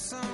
[0.00, 0.29] some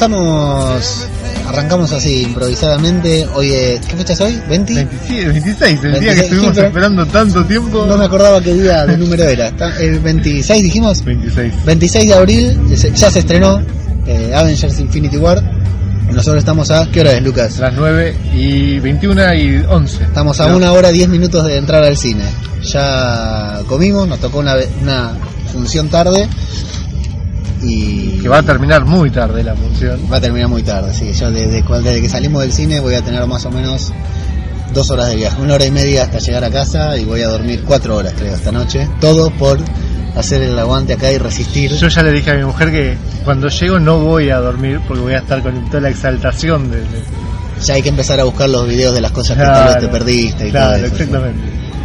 [0.00, 1.06] estamos.
[1.46, 3.26] Arrancamos así, improvisadamente.
[3.34, 3.80] Hoy es.
[3.80, 4.40] ¿Qué fecha es hoy?
[4.48, 4.74] ¿20?
[4.74, 7.84] 27, 26, el día 26, que estuvimos sí, esperando tanto tiempo.
[7.86, 9.52] No me acordaba qué día de número era.
[9.78, 11.04] ¿El 26 dijimos?
[11.04, 11.64] 26.
[11.66, 12.58] 26 de abril
[12.94, 13.62] ya se estrenó
[14.06, 15.42] eh, Avengers Infinity War.
[16.10, 16.90] Nosotros estamos a.
[16.90, 17.58] ¿Qué hora es, Lucas?
[17.58, 20.04] Las 9 y 21 y 11.
[20.04, 20.56] Estamos a ¿no?
[20.56, 22.24] una hora 10 minutos de entrar al cine.
[22.62, 25.12] Ya comimos, nos tocó una, una
[25.52, 26.26] función tarde.
[27.62, 28.18] Y.
[28.22, 30.00] Que va a terminar muy tarde la función.
[30.12, 31.12] Va a terminar muy tarde, sí.
[31.12, 33.92] Yo desde, desde que salimos del cine voy a tener más o menos
[34.72, 37.28] dos horas de viaje, una hora y media hasta llegar a casa y voy a
[37.28, 38.88] dormir cuatro horas creo esta noche.
[39.00, 39.58] Todo por
[40.16, 41.72] hacer el aguante acá y resistir.
[41.72, 45.02] Yo ya le dije a mi mujer que cuando llego no voy a dormir porque
[45.02, 46.82] voy a estar con toda la exaltación de.
[47.64, 49.80] Ya hay que empezar a buscar los videos de las cosas que tal Claro, vez
[49.80, 50.94] te perdiste y claro, todo eso.
[50.94, 51.40] exactamente.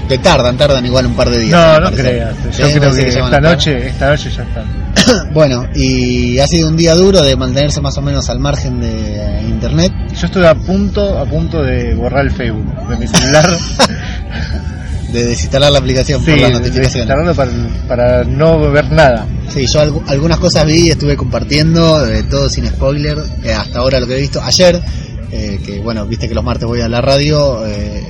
[0.07, 1.51] Te tardan, tardan igual un par de días.
[1.51, 2.33] No, me no creas.
[2.57, 4.84] Yo creo que esta noche, esta noche ya están.
[5.33, 9.41] Bueno, y ha sido un día duro de mantenerse más o menos al margen de
[9.47, 9.91] internet.
[10.19, 13.45] Yo estuve a punto, a punto de borrar el Facebook de mi celular.
[15.11, 17.07] De desinstalar la aplicación sí, por las notificaciones.
[17.37, 17.51] para,
[17.87, 19.25] para no ver nada.
[19.47, 23.79] Sí, yo algu- algunas cosas vi y estuve compartiendo, eh, todo sin spoiler, eh, hasta
[23.79, 24.41] ahora lo que he visto.
[24.41, 24.81] Ayer,
[25.31, 28.03] eh, que bueno, viste que los martes voy a la radio, eh,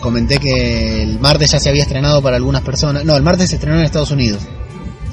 [0.00, 3.02] comenté que el martes ya se había estrenado para algunas personas.
[3.06, 4.40] No, el martes se estrenó en Estados Unidos.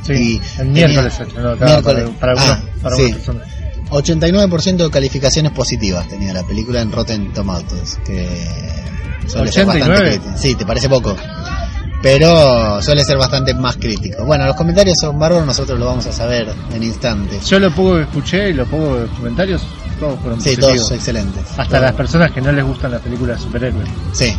[0.03, 2.09] Sí, Y el tenía- miércoles se estrenó acá miércoles.
[2.19, 3.11] para, para, Ah, algunos- para sí.
[3.13, 3.47] personas.
[3.89, 8.25] 89% de calificaciones positivas tenía la película en Rotten Tomatoes, que
[9.27, 9.89] suele ser 89.
[9.89, 10.37] bastante crítico.
[10.37, 11.15] Sí, te parece poco.
[12.01, 14.25] Pero suele ser bastante más crítico.
[14.25, 17.45] Bueno, los comentarios son bárbaros, nosotros lo vamos a saber en instantes.
[17.47, 19.61] Yo lo poco que escuché y los pocos comentarios,
[19.99, 20.75] todos fueron Sí, positivos.
[20.77, 21.43] todos excelentes.
[21.51, 21.81] Hasta Todos.
[21.81, 23.89] las personas que no les gustan las películas de superhéroes.
[24.13, 24.35] Sí.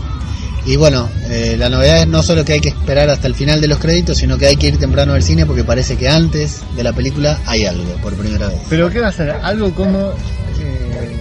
[0.64, 3.60] Y bueno, eh, la novedad es no solo que hay que esperar hasta el final
[3.60, 6.60] de los créditos, sino que hay que ir temprano al cine porque parece que antes
[6.76, 8.58] de la película hay algo por primera vez.
[8.68, 9.30] Pero ¿qué va a ser?
[9.42, 10.10] Algo como
[10.60, 11.16] eh,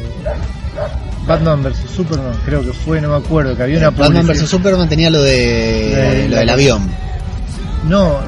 [1.25, 4.87] Batman vs Superman, creo que fue, no me acuerdo, que había una Batman vs Superman
[4.89, 5.31] tenía lo de
[5.95, 6.87] De- lo del avión.
[7.87, 8.19] No,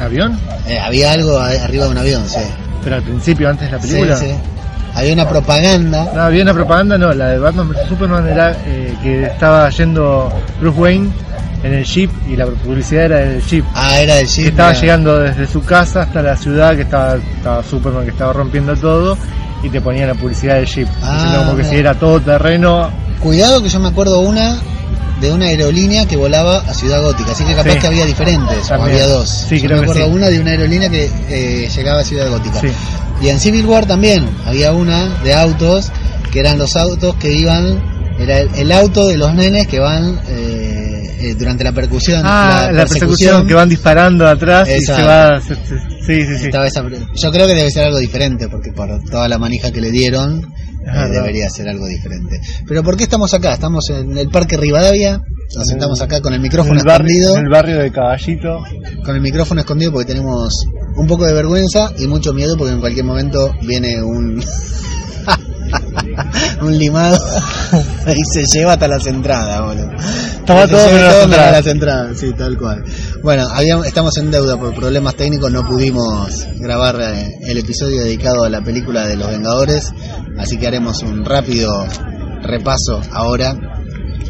[0.00, 0.38] ¿avión?
[0.66, 2.40] Eh, había algo arriba de un avión, sí.
[2.82, 4.16] Pero al principio, antes de la Sí, película.
[4.16, 4.30] sí.
[4.94, 6.06] Había una propaganda.
[6.14, 10.32] No, había una propaganda, no, la de Batman vs Superman era eh, que estaba yendo
[10.60, 11.10] Bruce Wayne
[11.62, 13.64] en el jeep y la publicidad era del jeep.
[13.74, 14.46] Ah, era del que jeep.
[14.48, 18.32] estaba era- llegando desde su casa hasta la ciudad, que estaba, estaba Superman que estaba
[18.32, 19.16] rompiendo todo
[19.62, 20.88] y te ponían la publicidad del jeep.
[21.02, 22.90] Ah, como que si era todo terreno.
[23.20, 24.56] Cuidado que yo me acuerdo una
[25.20, 27.78] de una aerolínea que volaba a Ciudad Gótica, así que capaz Sí.
[27.78, 29.28] que había diferentes, o había dos.
[29.48, 30.10] Sí, Yo creo me acuerdo sí.
[30.12, 32.60] una de una aerolínea que eh, llegaba a Ciudad Gótica.
[32.60, 32.68] Sí.
[33.22, 35.90] Y en Civil War también había una de autos
[36.32, 37.82] que eran los autos que iban,
[38.18, 42.22] era el, el auto de los nenes que van eh, eh, durante la percusión.
[42.24, 45.38] Ah, la, persecución que van disparando atrás y se va.
[45.40, 46.48] se- se- sí, sí, sí.
[46.48, 46.82] Esa-
[47.14, 50.54] yo creo que debe ser algo diferente, porque por toda la manija que le dieron,
[50.88, 51.14] Ajá, no.
[51.14, 52.40] debería ser algo diferente.
[52.66, 53.52] Pero ¿por qué estamos acá?
[53.52, 55.20] Estamos en el Parque Rivadavia,
[55.56, 58.62] nos sentamos acá con el en micrófono el, barrio, escondido, en el barrio de Caballito.
[59.04, 60.64] con el micrófono escondido porque tenemos
[60.96, 64.42] un poco de vergüenza y mucho miedo porque en cualquier momento viene un
[66.62, 67.16] un limado
[68.06, 69.90] y se lleva hasta las entradas, boludo.
[70.46, 71.52] Toma todo todo menos entradas.
[71.52, 72.82] las entradas, sí, tal cual.
[73.22, 78.44] Bueno, habíamos- estamos en deuda por problemas técnicos, no pudimos grabar eh, el episodio dedicado
[78.44, 79.92] a la película de Los Vengadores,
[80.40, 81.86] así que haremos un rápido
[82.42, 83.54] repaso ahora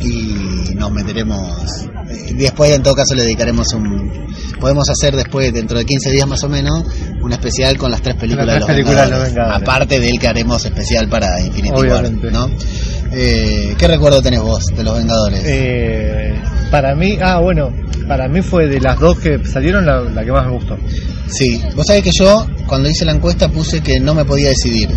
[0.01, 4.29] y nos meteremos eh, después en todo caso le dedicaremos un
[4.59, 6.85] podemos hacer después dentro de 15 días más o menos
[7.23, 9.37] un especial con las tres películas, Las de, los de Vengadores.
[9.62, 12.27] aparte del que haremos especial para Infinity Obviamente.
[12.27, 12.51] War ¿no?
[13.13, 15.43] Eh, ¿qué recuerdo tenés vos de los Vengadores?
[15.45, 16.35] Eh,
[16.71, 17.73] para mí, ah, bueno,
[18.06, 20.77] para mí fue de las dos que salieron la, la que más me gustó.
[21.29, 24.89] Sí, vos sabés que yo cuando hice la encuesta puse que no me podía decidir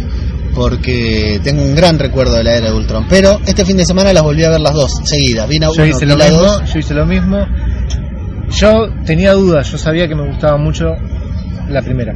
[0.55, 4.13] porque tengo un gran recuerdo de la era de Ultron, pero este fin de semana
[4.13, 6.73] las volví a ver las dos seguidas, vi una Yo uno, hice lo mismo, dos.
[6.73, 7.47] yo hice lo mismo.
[8.50, 10.94] yo tenía dudas, yo sabía que me gustaba mucho
[11.69, 12.13] la primera.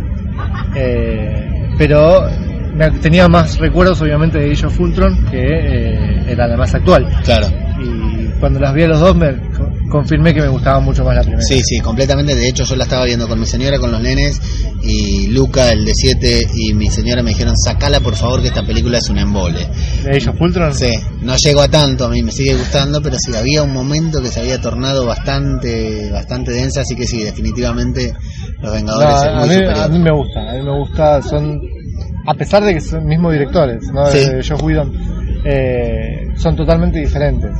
[0.75, 2.27] Eh, pero
[2.75, 7.07] me- tenía más recuerdos obviamente de Age of Ultron, que eh, era la más actual.
[7.23, 7.47] Claro.
[7.81, 9.33] Y cuando las vi a los dos me
[9.89, 11.41] confirmé que me gustaba mucho más la primera.
[11.43, 12.35] Sí, sí, completamente.
[12.35, 14.39] De hecho, yo la estaba viendo con mi señora, con los nenes,
[14.83, 18.63] y Luca, el de 7, y mi señora me dijeron, sacala por favor, que esta
[18.65, 19.67] película es un embole.
[20.03, 20.73] ¿De Age of Ultron?
[20.73, 20.91] Sí,
[21.21, 24.29] no llego a tanto, a mí me sigue gustando, pero sí, había un momento que
[24.29, 28.13] se había tornado bastante bastante densa, así que sí, definitivamente
[28.61, 29.79] Los No, Vengadores es a, muy mí, superior.
[29.79, 31.61] a mí me gusta, a mí me gusta, son,
[32.25, 34.05] a pesar de que son mismos directores, ¿no?
[34.11, 34.19] Sí.
[34.19, 34.93] De Josh Whedon,
[35.45, 37.51] eh, son totalmente diferentes.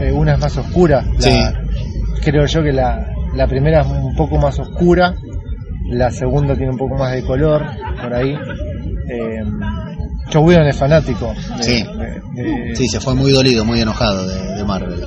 [0.00, 1.34] Eh, una es más oscura, la- Sí.
[2.22, 5.14] creo yo que la, la primera es un poco más oscura,
[5.90, 7.64] la segunda tiene un poco más de color,
[8.02, 8.34] por ahí.
[9.10, 9.42] Eh,
[10.32, 11.34] Josh Whedon es fanático.
[11.56, 11.84] de- Sí.
[12.34, 15.00] de- de- Sí, se fue muy dolido, muy enojado de, Marvel.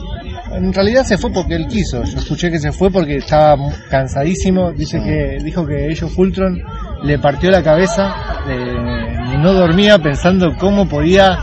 [0.54, 2.04] En realidad se fue porque él quiso.
[2.04, 3.56] Yo escuché que se fue porque estaba
[3.90, 4.72] cansadísimo.
[4.72, 5.04] Dice Sí.
[5.06, 6.60] que dijo que ellos Fultron
[7.04, 8.14] le partió la cabeza.
[8.50, 11.38] eh, no dormía pensando cómo podía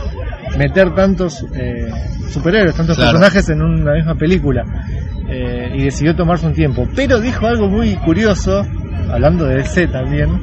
[0.57, 1.87] meter tantos eh,
[2.31, 3.11] superhéroes, tantos Claro.
[3.19, 4.63] personajes en una misma película.
[5.31, 6.87] Eh, y decidió tomarse un tiempo.
[6.95, 8.65] Pero dijo algo muy curioso,
[9.11, 10.41] hablando de DC también,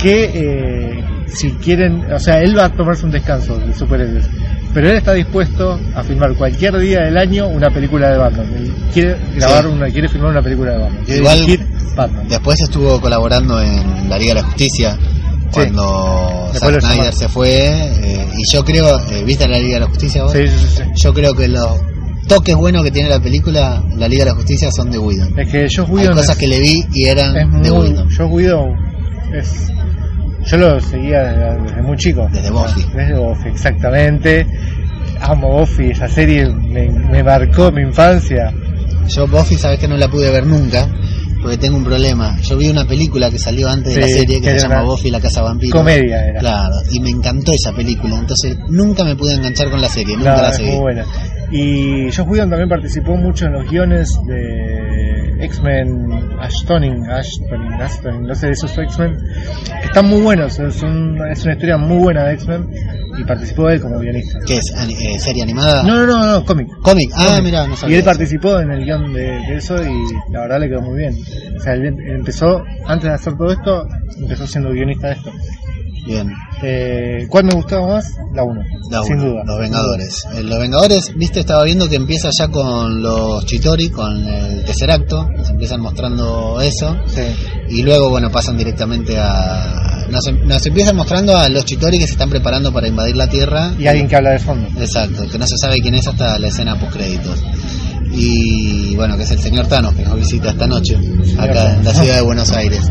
[0.00, 4.28] que eh, si quieren, o sea, él va a tomarse un descanso de superhéroes.
[4.72, 8.46] Pero él está dispuesto a filmar cualquier día del año una película de Batman.
[8.54, 9.70] Él quiere grabar Sí.
[9.70, 11.04] una, quiere filmar una película de Batman.
[11.04, 12.28] Quiere Igual- Batman.
[12.28, 14.96] Después estuvo colaborando en la Liga de la Justicia,
[15.52, 19.80] cuando Zack lo Snyder se fue, eh, y yo creo, eh, ¿viste la Liga de
[19.80, 20.32] la Justicia vos?
[20.32, 20.82] Sí, sí, sí, sí.
[20.96, 21.80] Yo creo que los
[22.26, 25.38] toques buenos que tiene la película, la Liga de la Justicia, son de Whedon.
[25.38, 28.08] Es que Hay Whedon cosas es, que le vi y eran de Whedon.
[28.10, 28.76] Josh Whedon
[29.32, 29.68] es,
[30.44, 32.28] yo lo seguía desde, desde muy chico.
[32.30, 32.84] Desde Buffy.
[32.94, 34.46] Desde Buffy, exactamente.
[35.20, 38.52] Amo Buffy, esa serie me, me marcó mi infancia.
[39.08, 40.86] Yo Buffy, sabes que no la pude ver nunca,
[41.40, 42.38] porque tengo un problema.
[42.40, 45.20] Yo vi una película que salió antes de la serie que se llama Buffy la
[45.20, 45.76] Casa Vampiro.
[45.76, 46.40] Comedia era.
[46.40, 50.36] Claro, y me encantó esa película, entonces nunca me pude enganchar con la serie, nunca
[50.36, 50.70] No, la es seguí.
[50.70, 51.04] muy buena.
[51.50, 58.34] Y Josh Whedon también participó mucho en los guiones de X-Men Ashtoning, Ashtoning, Ashtoning, no
[58.34, 59.16] sé, de esos X-Men,
[59.80, 62.68] que están muy buenos, es, un- es una historia muy buena de X-Men
[63.18, 64.38] y participó él como guionista.
[64.46, 64.70] ¿Qué es?
[64.70, 65.82] Eh, ¿Serie animada?
[65.84, 66.68] No, no, no, no, cómic.
[66.82, 67.10] ¿Cómic?
[67.16, 67.96] Ah, mira, no y sabía.
[67.96, 68.10] él eso.
[68.10, 71.14] participó en el guion de, de eso y la verdad le quedó muy bien.
[71.56, 73.88] O sea, él empezó, antes de hacer todo esto,
[74.20, 75.32] empezó siendo guionista de esto.
[76.08, 76.26] Bien,
[76.62, 78.06] Eh, ¿Cuál me gustaba más?
[78.34, 78.60] La 1,
[78.90, 79.42] la sin duda.
[79.44, 80.24] Los Vengadores.
[80.34, 84.90] Eh, Los Vengadores, viste, estaba viendo que empieza ya con los Chitori, con el tercer
[84.90, 87.22] acto, se empiezan mostrando eso, Sí.
[87.68, 90.06] y luego, bueno, pasan directamente a...
[90.10, 93.28] Nos, em- nos empiezan mostrando a los Chitori que se están preparando para invadir la
[93.28, 93.74] Tierra.
[93.78, 94.66] Y alguien que habla de fondo.
[94.80, 97.38] Exacto, que no se sabe quién es hasta la escena post créditos.
[98.12, 100.96] Y bueno, que es el señor Thanos que nos visita esta noche,
[101.38, 102.90] acá en la ciudad de Buenos Aires.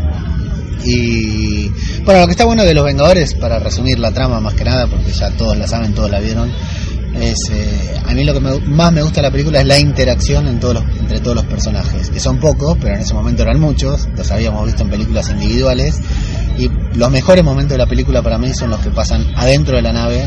[0.84, 1.68] Y
[2.04, 4.86] bueno, lo que está bueno de los Vengadores, para resumir la trama más que nada,
[4.86, 6.50] porque ya todos la saben, todos la vieron,
[7.20, 9.78] es eh, a mí lo que me- más me gusta de la película es la
[9.78, 13.42] interacción en todos los- entre todos los personajes, que son pocos, pero en ese momento
[13.42, 16.00] eran muchos, los habíamos visto en películas individuales,
[16.58, 19.82] y los mejores momentos de la película para mí son los que pasan adentro de
[19.82, 20.26] la nave,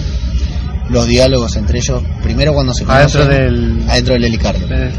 [0.89, 3.89] los diálogos entre ellos, primero cuando se conocen, Adentro del...
[3.89, 4.92] adentro del helicardio, Eh,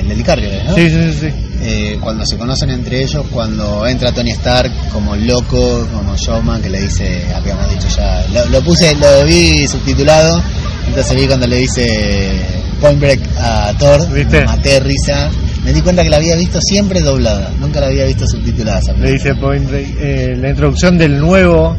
[0.00, 0.74] el helicardio, ¿no?
[0.76, 1.47] Sí, sí, sí, sí.
[1.60, 6.70] Eh, cuando se conocen entre ellos, cuando entra Tony Stark como loco, como Showman, que
[6.70, 10.40] le dice, habíamos dicho ya, lo, lo puse, lo vi subtitulado,
[10.86, 12.40] entonces vi cuando le dice
[12.80, 14.40] Point Break a Thor, ¿Viste?
[14.40, 15.30] me maté risa,
[15.64, 18.78] me di cuenta que la había visto siempre doblada, nunca la había visto subtitulada.
[18.78, 19.96] esa Le dice Point Break.
[20.00, 21.76] Eh, la introducción del nuevo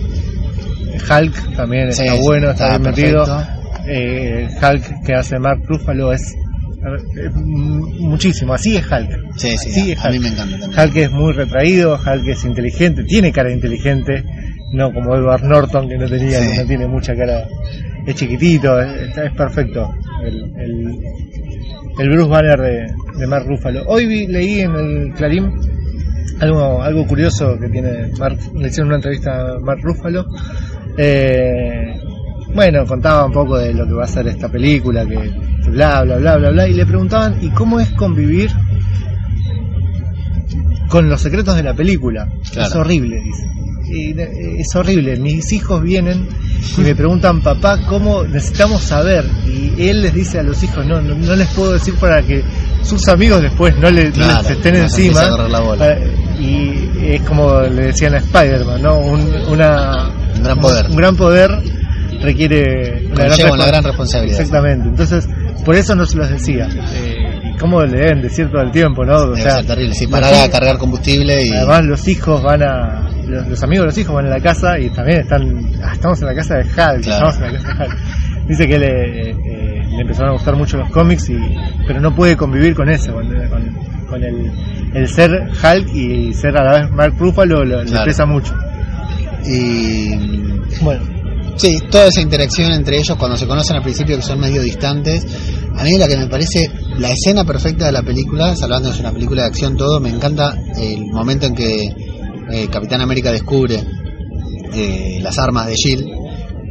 [1.09, 3.43] Hulk también Sí, está bueno, está, está bien metido.
[3.87, 6.35] Eh, Hulk que hace Mark Ruffalo es
[7.99, 9.37] muchísimo, así es Hulk.
[9.37, 10.23] Sí, sí, Sí, a, a mí Hulk.
[10.23, 10.79] me encanta también.
[10.79, 14.23] Hulk es muy retraído, Hulk es inteligente, tiene cara inteligente,
[14.71, 16.49] no como Edward Norton que no tenía, Sí.
[16.49, 17.47] que no tiene mucha cara,
[18.05, 19.93] es chiquitito, es, es perfecto
[20.23, 20.99] el, el,
[21.99, 23.83] el Bruce Banner de, de Mark Ruffalo.
[23.87, 25.51] Hoy vi, leí en el Clarín
[26.39, 30.25] algo, algo curioso que tiene Mark, le hicieron una entrevista a Mark Ruffalo.
[30.97, 31.99] Eh,
[32.53, 35.15] bueno, contaba un poco de lo que va a ser esta película, que,
[35.63, 38.51] que bla, bla, bla, bla, bla, y le preguntaban, ¿y cómo es convivir
[40.89, 42.27] con los secretos de la película?
[42.51, 42.67] Claro.
[42.69, 43.43] Es horrible, dice.
[43.91, 45.17] Y, eh, es horrible.
[45.17, 46.27] Mis hijos vienen
[46.77, 49.25] y me preguntan, papá, ¿cómo necesitamos saber?
[49.47, 52.43] Y él les dice a los hijos, no, no, no les puedo decir para que
[52.83, 55.23] sus amigos después no, le, no les estén encima.
[55.47, 55.91] la bola.
[55.93, 58.99] Eh, Y es como le decían a Spider-Man, ¿no?
[58.99, 60.85] Un, una, Un gran poder.
[60.89, 61.78] Un, gran poder
[62.21, 64.39] requiere una gran responsabilidad.
[64.41, 64.89] Exactamente.
[64.89, 65.27] Entonces,
[65.65, 66.67] por eso no se los decía.
[66.95, 69.15] Eh, y cómo le deben decir todo el tiempo, ¿no?
[69.15, 69.95] O Debe sea, ser terrible.
[70.09, 71.49] Parar a cargar combustible y.
[71.51, 73.09] Además los hijos van a...
[73.25, 75.71] Los, los amigos de los hijos van a la casa y también están...
[75.83, 77.29] ah, estamos en la casa de Hulk, Claro.
[77.29, 77.97] estamos en la casa de Hulk.
[78.47, 79.35] Dice que le, eh,
[79.89, 81.37] le empezaron a gustar mucho los cómics, y,
[81.85, 84.51] pero no puede convivir con eso, con, con- con el,
[84.95, 88.05] el ser Hulk y ser a la vez Mark Ruffalo lo, le Claro.
[88.05, 88.55] pesa mucho.
[89.45, 90.09] y
[90.81, 91.01] Bueno,
[91.59, 95.25] Sí, toda esa interacción entre ellos cuando se conocen al principio que son medio distantes.
[95.75, 99.11] A mí la que me parece la escena perfecta de la película, salvando es una
[99.11, 101.93] película de acción todo, me encanta el momento en que
[102.49, 103.83] eh, Capitán América descubre
[104.73, 106.07] eh, las armas de Shield.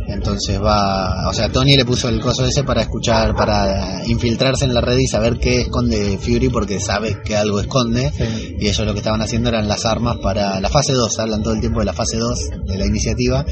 [0.08, 4.74] Entonces va, o sea, Tony le puso el coso ese para escuchar, para infiltrarse en
[4.74, 8.10] la red y saber qué esconde Fury porque sabe que algo esconde.
[8.16, 8.56] sí.
[8.58, 11.54] Y ellos lo que estaban haciendo eran las armas para la fase 2, hablan todo
[11.54, 13.44] el tiempo de la fase 2 de la iniciativa.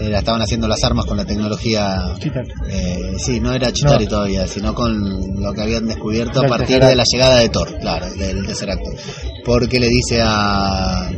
[0.00, 2.14] Eh, la estaban haciendo las armas con la tecnología,
[2.70, 4.10] eh, sí, no era Chitari No.
[4.10, 8.06] todavía, sino con lo que habían descubierto a partir de la llegada de Thor, claro,
[8.14, 8.90] del tercer acto.
[9.44, 11.10] Porque le dice a...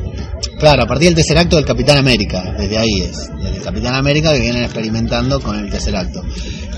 [0.59, 3.95] Claro, a partir del tercer acto del Capitán América, desde ahí es, desde el Capitán
[3.95, 6.23] América que vienen experimentando con el tercer acto.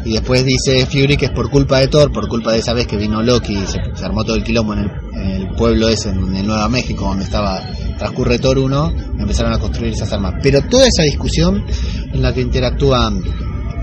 [0.04, 2.86] Y después dice Fury que es por culpa de Thor, por culpa de esa vez
[2.86, 6.08] que vino Loki y se, armó todo el quilombo en el, en el pueblo ese,
[6.08, 7.62] en, en Nueva México, donde estaba
[8.02, 10.34] transcurre Thor 1, empezaron a construir esas armas.
[10.42, 11.64] Pero toda esa discusión
[12.12, 13.22] en la que interactúan,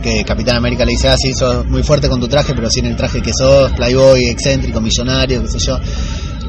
[0.01, 2.85] que Capitán América le dice, ah, sí, sos muy fuerte con tu traje, pero sin
[2.85, 5.79] el traje que sos, playboy, excéntrico, millonario, qué sé yo.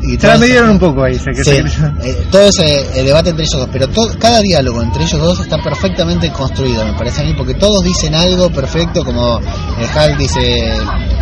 [0.02, 1.62] Y Se un poco ahí, sé que Sí, se-
[2.02, 5.40] eh, todo ese eh, debate entre ellos dos, pero to- cada diálogo entre ellos dos
[5.40, 10.16] está perfectamente construido, me parece a mí, porque todos dicen algo perfecto, como el Hulk
[10.18, 10.40] dice,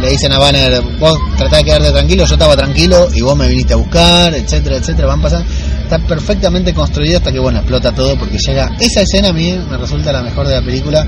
[0.01, 3.49] le dicen a Banner, vos tratás de quedarte tranquilo, yo estaba tranquilo y vos me
[3.49, 5.47] viniste a buscar, etcétera, etcétera, van pasando,
[5.83, 9.77] está perfectamente construido hasta que bueno, explota todo, porque llega, esa escena a mí me
[9.77, 11.05] resulta la mejor de la película,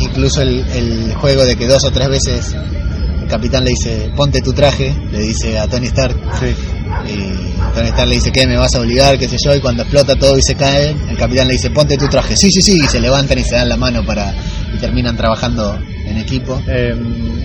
[0.00, 2.54] incluso el, el juego de que dos o tres veces
[3.22, 6.54] el capitán le dice, ponte tu traje, le dice a Tony Stark, sí.
[7.06, 9.82] Y Tony Stark le dice que me vas a obligar, qué sé yo, y cuando
[9.82, 12.80] explota todo y se cae, el capitán le dice ponte tu traje, sí, sí, sí,
[12.82, 14.34] y se levantan y se dan la mano para
[14.74, 16.62] y terminan trabajando en equipo.
[16.66, 16.94] Eh,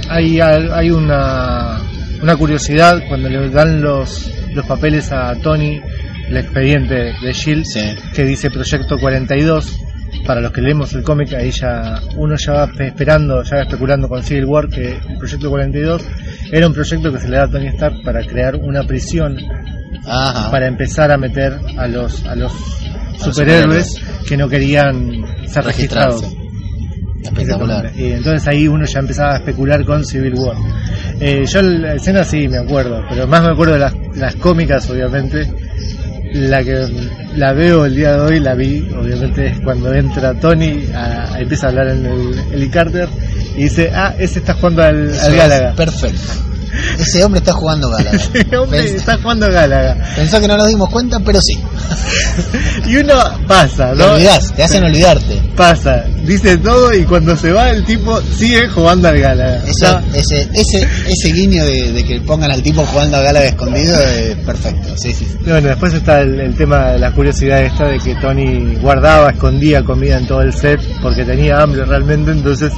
[0.10, 1.82] hay, hay una,
[2.22, 5.82] una curiosidad cuando le dan los, los papeles a Tony,
[6.30, 7.82] el expediente de Shield, Sí.
[8.14, 9.80] Que dice Proyecto 42.
[10.25, 13.62] Para los que leemos el cómic, ahí ya uno ya va pe- esperando, ya va
[13.63, 16.01] especulando con Civil War que el Proyecto 42
[16.51, 19.38] era un proyecto que se le da a Tony Stark para crear una prisión
[20.05, 20.50] Ajá.
[20.51, 22.51] para empezar a meter a los a los
[23.17, 26.24] superhéroes que no querían ser registrados.
[27.22, 27.91] Espectacular.
[27.96, 30.58] Y entonces ahí uno ya empezaba a especular con Civil War.
[31.20, 34.89] Eh, yo la escena sí me acuerdo, pero más me acuerdo de las, las cómicas,
[34.89, 35.50] obviamente.
[36.34, 36.88] La que
[37.36, 41.40] la veo el día de hoy, la vi, obviamente, es cuando entra Tony, a- a-
[41.40, 43.08] empieza a hablar en el helicóptero
[43.56, 45.75] y dice, ah, ese está jugando al, al.
[45.75, 46.20] Perfecto.
[47.00, 48.12] Ese hombre está jugando Gálaga.
[48.34, 49.98] Ese hombre Pens- está jugando al Gálaga.
[50.15, 51.60] Pensó que no nos dimos cuenta, pero sí.
[52.88, 53.13] Y uno
[53.48, 54.13] pasa, Te ¿no?
[54.13, 55.42] olvidás, te hacen olvidarte.
[55.56, 59.62] Pasa, dice todo y cuando se va el tipo sigue jugando al Gálaga.
[59.68, 63.98] Eso, ese, ese, ese guiño de, de que pongan al tipo jugando a Gálaga escondido
[64.00, 64.96] es perfecto.
[64.98, 65.27] Sí, sí.
[65.46, 69.84] Bueno, después está el, el tema de la curiosidad esta de que Tony guardaba, escondía
[69.84, 72.72] comida en todo el set porque tenía hambre realmente, entonces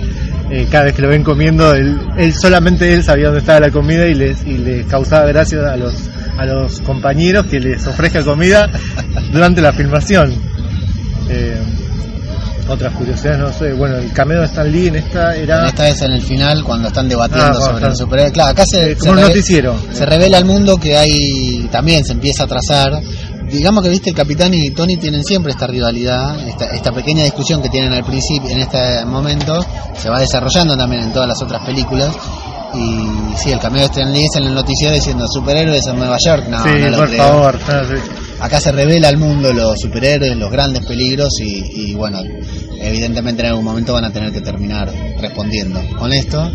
[0.51, 3.71] eh, cada vez que lo ven comiendo, él, él solamente él sabía dónde estaba la
[3.71, 5.93] comida y les, y les causaba gracia a los,
[6.37, 8.69] a los compañeros que les ofrezca comida
[9.31, 10.33] durante la filmación.
[11.29, 11.57] Eh,
[12.67, 16.01] otras curiosidades, no sé, bueno, el cameo de Stan Lee en esta era Esta vez
[16.01, 18.33] en el final, cuando están debatiendo Ah, sobre están- los superhéroes.
[18.33, 19.75] Claro, acá se, eh, se como un noticiero.
[19.91, 22.99] se revela al mundo que hay también se empieza a trazar
[23.57, 27.61] digamos que viste el capitán y Tony tienen siempre esta rivalidad esta, esta pequeña discusión
[27.61, 29.65] que tienen al principio en este momento
[29.97, 32.15] se va desarrollando también en todas las otras películas
[32.73, 36.17] y sí el cameo de Stan Lee es en el noticiero diciendo superhéroes en Nueva
[36.17, 37.23] York no, sí, no lo por creo.
[37.23, 37.59] favor.
[37.59, 38.01] no, sí.
[38.39, 42.19] acá se revela al mundo los superhéroes los grandes peligros y, y bueno
[42.81, 46.51] evidentemente en algún momento van a tener que terminar respondiendo con esto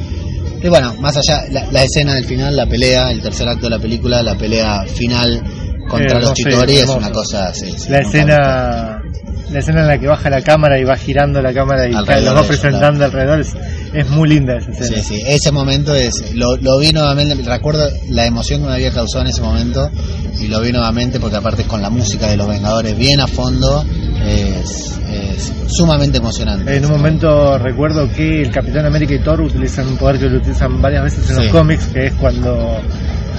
[0.62, 3.71] y bueno, más allá, la, la escena del final, la pelea, el tercer acto de
[3.71, 5.42] la película, la pelea final
[5.90, 7.52] contra Eh, los no, Chitori es una cosa.
[7.52, 9.02] sí, sí, la escena
[9.50, 12.09] la escena en la que baja la cámara y va girando la cámara y los
[12.09, 13.52] va de ellos, presentando alrededor es,
[13.92, 16.35] es muy linda esa escena Sí, sí, ese momento es.
[16.37, 19.90] Lo, lo vi nuevamente, recuerdo la emoción que me había causado en ese momento
[20.38, 23.85] y lo vi nuevamente porque, aparte, con la música de los Vengadores bien a fondo,
[24.25, 26.76] es, es sumamente emocionante.
[26.76, 30.37] en un momento recuerdo que el Capitán América y Thor utilizan un poder que lo
[30.38, 31.42] utilizan varias veces en Sí.
[31.44, 32.80] los cómics que es cuando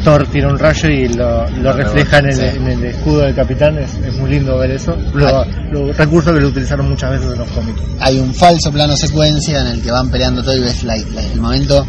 [0.03, 2.57] Thor tira un rayo y lo, lo Lo refleja en el, rebota, sí.
[2.57, 5.45] en el escudo del Capitán es, es muy lindo ver eso lo, Ah.
[5.71, 9.61] lo- recurso que lo utilizaron muchas veces en los cómics hay un falso plano secuencia
[9.61, 11.85] en el que van peleando todo y ves la- la- el momento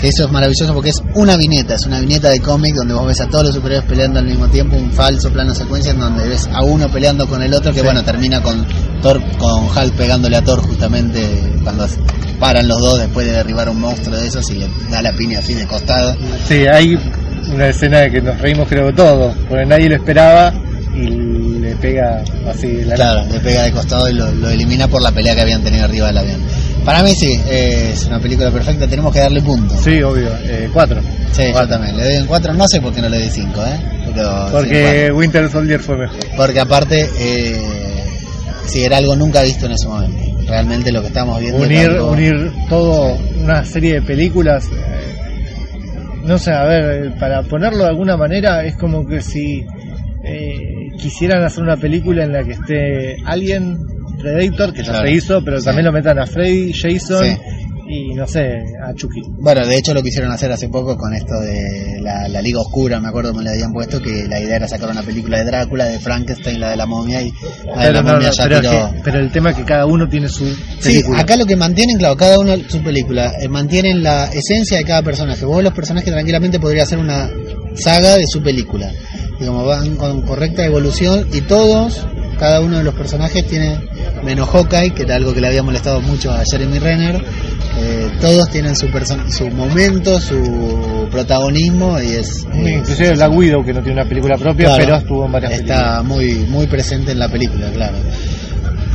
[0.00, 3.06] que eso es maravilloso porque es una viñeta, es una viñeta de cómic donde vos
[3.06, 6.26] ves a todos los superhéroes peleando al mismo tiempo, un falso plano secuencia en donde
[6.28, 7.84] ves a uno peleando con el otro, que Sí.
[7.84, 8.66] bueno, termina con
[9.00, 11.86] Thor, con Hulk pegándole a Thor justamente cuando
[12.40, 15.38] paran los dos después de derribar un monstruo de esos y le da la piña
[15.38, 16.16] así de costado.
[16.48, 16.98] Sí, hay
[17.52, 20.52] una escena de que nos reímos creo que todos, porque nadie lo esperaba
[20.94, 21.06] y
[21.60, 25.00] le pega así de la Claro, le pega de costado y lo, lo elimina por
[25.02, 26.40] la pelea que habían tenido arriba del avión.
[26.84, 29.80] Para mí sí, es una película perfecta, tenemos que darle puntos.
[29.82, 31.00] Sí, obvio, eh, cuatro.
[31.32, 31.68] Sí, yo Cuatro.
[31.76, 31.96] también.
[31.96, 33.80] Le doy un 4, no sé por qué no le doy 5, ¿eh?
[34.14, 36.16] Pero, sí, Porque Winter Soldier fue mejor.
[36.18, 36.36] cuatro.
[36.36, 38.04] porque aparte, eh,
[38.66, 40.22] sí, era algo nunca visto en ese momento.
[40.46, 45.11] Realmente lo que estamos viendo Unir, es algo- unir todo, una serie de películas, eh,
[46.24, 49.64] no sé, a ver, eh, para ponerlo de alguna manera, es como que si
[50.24, 53.78] eh, quisieran hacer una película en la que esté Alien,
[54.20, 55.06] Predator, que ya Claro.
[55.08, 55.64] se hizo, pero Sí.
[55.64, 57.36] también lo metan a Freddy, Jason Sí.
[57.94, 59.20] Y no sé, a Chucky.
[59.38, 63.00] Bueno, de hecho lo quisieron hacer hace poco con esto de la, la Liga Oscura,
[63.00, 65.84] me acuerdo me le habían puesto que la idea era sacar una película de Drácula,
[65.86, 67.32] de Frankenstein, la de la momia y
[67.76, 68.72] la de la no, momia no, ya pero, es tiró...
[68.92, 71.20] que- pero el tema es que cada uno tiene su Sí, película.
[71.20, 75.02] acá lo que mantienen, claro, cada uno su película, eh, mantienen la esencia de cada
[75.02, 75.44] personaje.
[75.44, 77.30] Vos los personajes tranquilamente podría hacer una
[77.74, 78.90] saga de su película.
[79.38, 82.06] Digamos, van con correcta evolución y todos,
[82.38, 83.76] cada uno de los personajes tiene,
[84.22, 87.24] menos Hawkeye, que era algo que le había molestado mucho a Jeremy Renner,
[87.78, 88.88] eh, todos tienen su,
[89.28, 92.46] su momento, su protagonismo y es...
[92.52, 95.52] eh, Inclusive Black Widow, que no tiene una película propia, Claro, pero estuvo en varias
[95.52, 95.80] películas.
[95.80, 97.96] está muy muy presente en la película, claro.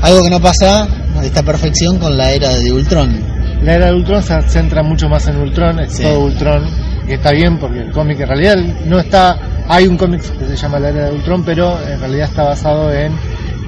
[0.01, 0.87] Algo que no pasa,
[1.23, 3.19] esta perfección con la era de Ultron.
[3.63, 6.03] La era de Ultron se centra mucho más en Ultron, es Sí.
[6.03, 6.63] todo Ultron,
[7.07, 8.55] que está bien porque el cómic en realidad
[8.85, 12.29] no está, hay un cómic que se llama La era de Ultron, pero en realidad
[12.29, 13.11] está basado en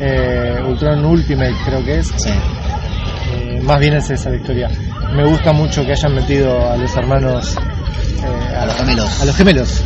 [0.01, 2.29] eh, Ultron Ultimate, creo que es, Sí.
[3.31, 4.69] Eh, más bien es esa la historia.
[5.15, 9.21] Me gusta mucho que hayan metido a los hermanos, eh, A los gemelos.
[9.21, 9.81] a los gemelos,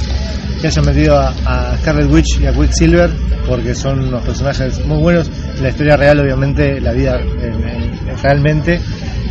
[0.62, 3.10] que hayan metido a, a Scarlet Witch y a Quicksilver,
[3.48, 5.30] porque son unos personajes muy buenos.
[5.62, 8.80] La historia real, obviamente, la vida en- en- realmente,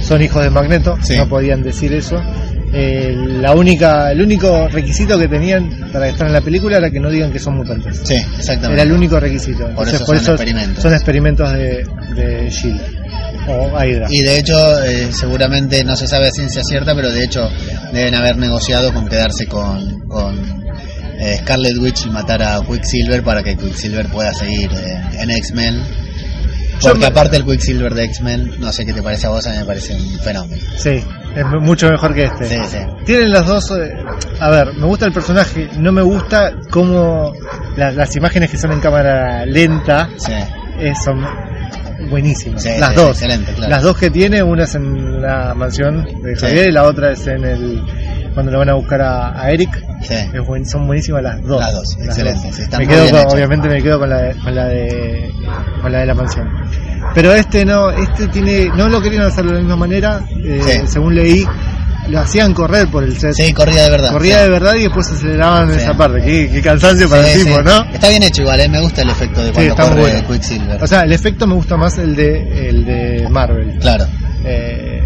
[0.00, 1.16] son hijos de Magneto, Sí.
[1.16, 2.20] no podían decir eso.
[2.74, 6.98] Eh, la única, el único requisito que tenían para estar en la película era que
[7.00, 8.00] no digan que son mutantes.
[8.02, 8.72] Sí, exactamente.
[8.72, 9.58] Era el único requisito.
[9.74, 10.82] Por Entonces, eso son experimentos.
[10.82, 12.80] son experimentos de, de Shield
[13.48, 14.06] o Hydra.
[14.10, 17.48] Y de hecho, eh, seguramente no se sabe a ciencia cierta, pero de hecho
[17.92, 20.62] deben haber negociado con quedarse con, con
[21.18, 25.82] eh, Scarlet Witch y matar a Quicksilver para que Quicksilver pueda seguir eh, en X-Men.
[26.80, 29.50] Porque me- aparte el Quicksilver de X-Men, no sé qué te parece a vos, a
[29.52, 30.60] mí me parece un fenómeno.
[30.76, 30.90] Sí,
[31.36, 32.46] es mu- mucho mejor que este.
[32.48, 32.78] Sí, sí.
[33.04, 33.70] Tienen las dos.
[33.72, 33.92] eh,
[34.40, 37.32] a ver, me gusta el personaje, no me gusta cómo
[37.76, 40.32] la- las imágenes que son en cámara lenta Sí,
[40.80, 41.24] eh, son
[42.10, 42.62] buenísimas.
[42.62, 43.10] Sí, las sí, dos.
[43.10, 43.70] excelente, claro.
[43.70, 46.46] Las dos que tiene, una es en la mansión de Sí.
[46.46, 47.82] Javier y la otra es en el.
[48.34, 49.70] cuando lo van a buscar a, a Eric.
[50.08, 51.60] Es buen- son buenísimas las dos.
[51.60, 53.34] Las dos, excelentes, están Me quedo bien con- hechas.
[53.34, 55.30] obviamente me quedo con la, de, con la de
[55.80, 56.48] con la de la mansión.
[57.14, 61.14] Pero este no, este tiene, no lo querían hacer de la misma manera, eh, según
[61.14, 61.44] leí,
[62.08, 63.32] lo hacían correr por el set.
[63.34, 64.10] Sí, corría de verdad.
[64.12, 64.42] Corría sí.
[64.42, 65.76] de verdad y después aceleraban Sí.
[65.78, 66.20] esa parte.
[66.22, 67.62] Qué, qué cansancio para Sí, el tipo.
[67.62, 67.84] ¿no?
[67.92, 70.28] Está bien hecho igual, eh, me gusta el efecto de cuando está muy corre bueno.
[70.28, 70.82] Quicksilver.
[70.82, 73.78] O sea, el efecto me gusta más el de el de Marvel.
[73.80, 74.06] claro.
[74.44, 74.98] Eh,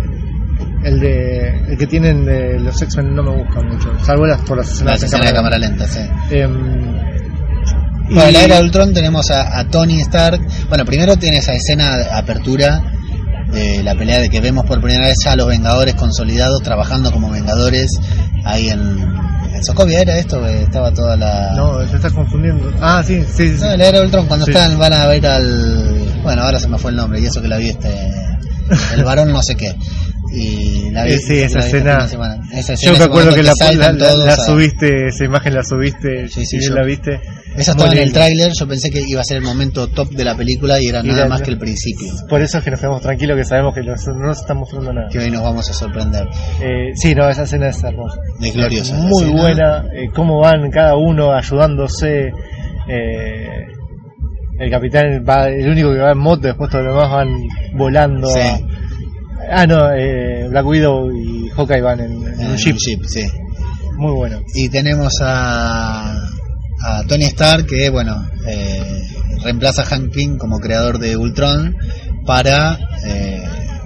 [0.85, 4.57] el de el que tienen de los X-Men no me gusta mucho, salvo las por
[4.57, 5.85] las escenas Las en escenas de cámara lenta.
[5.87, 6.35] lenta, sí.
[6.35, 6.97] Em,
[8.09, 10.41] Bueno, la era de Ultron tenemos a, a Tony Stark.
[10.69, 12.81] Bueno, primero tiene esa escena de apertura
[13.53, 17.11] de la pelea de que vemos por primera vez ya a los Vengadores consolidados trabajando
[17.13, 17.91] como Vengadores
[18.45, 18.81] ahí en,
[19.55, 22.73] en Sokovia era esto estaba toda la No, te estás confundiendo.
[22.81, 23.61] Ah, sí, sí, sí.
[23.65, 24.51] No, la era Ultron cuando Sí.
[24.53, 27.49] están van a ver al bueno ahora se me fue el nombre y eso que
[27.49, 27.89] la vi este
[28.95, 29.75] el varón no sé qué
[30.33, 33.93] y la vi Eh, sí, esa la este escena- Yo me acuerdo que la, la-
[33.93, 37.21] la- subiste, esa imagen la subiste, Sí, sí, yo- la viste.
[37.57, 40.11] Esa Muy estaba en el tráiler, yo pensé que iba a ser el momento top
[40.11, 42.13] de la película y era Y nada más que el principio.
[42.29, 44.93] Por eso es que nos quedamos tranquilos, que sabemos que nos- no nos están mostrando
[44.93, 45.09] nada.
[45.11, 46.27] Que hoy nos vamos a sorprender.
[46.61, 48.19] Eh, sí, no, esa escena es hermosa.
[48.43, 48.95] Es gloriosa.
[48.97, 49.41] Muy escena.
[49.43, 52.33] buena, eh, cómo van cada uno ayudándose.
[52.89, 53.49] eh,
[54.59, 57.29] el capitán va, el único que va en moto, después todos los demás van
[57.77, 58.29] volando.
[58.29, 58.41] Sí.
[59.51, 62.77] Ah, no, eh, Black Widow y Hawkeye van en, en En un jeep.
[62.79, 63.27] sí.
[63.99, 64.41] Muy bueno.
[64.55, 66.15] Y tenemos a,
[66.83, 69.03] a Tony Stark que, bueno, eh,
[69.43, 71.77] reemplaza a Hank Pym como creador de Ultron
[72.25, 73.43] para, eh,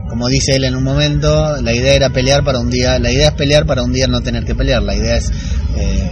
[0.09, 3.29] como dice él en un momento, la idea era pelear para un día, la idea
[3.29, 5.31] es pelear para un día no tener que pelear, la idea es
[5.77, 6.11] eh,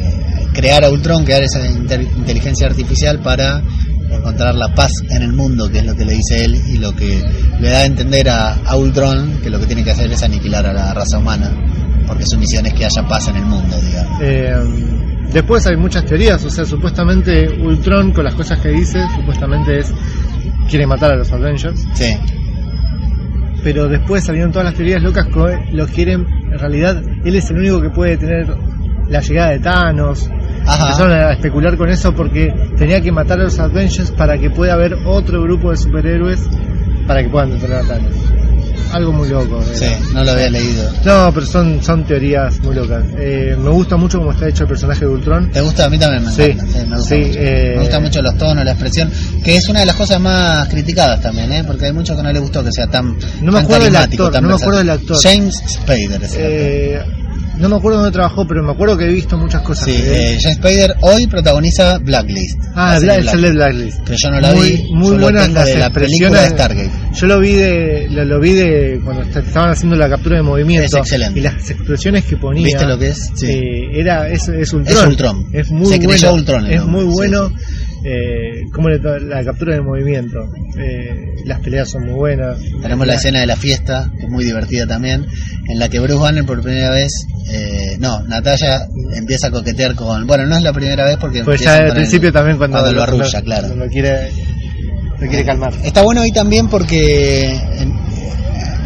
[0.52, 3.62] crear a Ultron, crear esa inteligencia artificial para
[4.10, 6.94] encontrar la paz en el mundo, que es lo que le dice él y lo
[6.94, 7.22] que
[7.60, 10.66] le da a entender a, a Ultron que lo que tiene que hacer es aniquilar
[10.66, 11.52] a la raza humana
[12.08, 14.22] porque su misión es que haya paz en el mundo, digamos.
[15.32, 19.92] Después hay muchas teorías, o sea, supuestamente Ultron con las cosas que dice, supuestamente es
[20.70, 22.16] quiere matar a los Avengers, Sí,
[23.62, 27.58] pero después salieron todas las teorías locas que los quieren, en realidad él es el
[27.58, 28.56] único que puede tener
[29.08, 30.30] la llegada de Thanos.
[30.66, 30.84] Ajá.
[30.84, 34.74] Empezaron a especular con eso porque tenía que matar a los Avengers para que pueda
[34.74, 36.48] haber otro grupo de superhéroes
[37.06, 38.37] para que puedan detener a Thanos.
[38.92, 39.62] Algo muy loco.
[39.62, 39.74] era.
[39.78, 40.90] sí, no lo había leído.
[41.04, 43.04] No, pero son, son teorías muy locas.
[43.18, 45.50] Eh, me gusta mucho cómo está hecho el personaje de Ultron.
[45.50, 45.84] ¿Te gusta?
[45.86, 46.72] A mí también me Sí, encanta.
[46.72, 47.38] Sí, me gusta sí, mucho.
[47.40, 49.10] eh, Me gustan mucho los tonos, la expresión,
[49.44, 51.64] que es una de las cosas más criticadas también, ¿eh?
[51.66, 53.16] porque hay muchos que no les gustó que sea tan.
[53.40, 55.16] No me tan acuerdo del actor, tan no me acuerdo del actor.
[55.22, 56.42] James Spader es el actor.
[56.42, 57.02] Eh,
[57.58, 59.86] no me acuerdo dónde trabajó, pero me acuerdo que he visto muchas cosas.
[59.86, 62.56] Sí, eh, James Spader hoy protagoniza Blacklist.
[62.76, 63.02] ah, es
[63.34, 64.04] el de Blacklist.
[64.04, 66.48] Que yo no la muy, vi, Muy buenas las de la película de.
[66.50, 66.90] Stargate.
[67.20, 70.42] Yo lo vi de, lo, lo vi de cuando est- estaban haciendo la captura de
[70.42, 70.86] movimiento.
[70.86, 71.38] Es excelente.
[71.40, 72.64] Y las expresiones que ponía.
[72.66, 73.30] ¿Viste lo que es?
[73.34, 73.46] Sí.
[73.46, 74.96] eh, era, es, es Ultron.
[74.96, 75.46] Es Ultron.
[75.52, 76.32] Es muy Se bueno.
[76.34, 77.52] Ultron es muy sí, bueno.
[78.04, 80.38] Eh, como la captura de movimiento.
[80.78, 82.58] Eh, las peleas son muy buenas.
[82.80, 85.26] Tenemos la escena de la fiesta, que es muy divertida también,
[85.68, 87.12] en la que Bruce Banner por primera vez,
[87.50, 91.60] eh, no, Natalia empieza a coquetear con, bueno, no es la primera vez porque Pues
[91.60, 93.66] ya al el- principio también cuando, cuando lo arrulla, claro.
[93.66, 94.30] cuando quiere,
[95.20, 95.72] lo quiere calmar.
[95.82, 97.92] Está bueno ahí también porque en,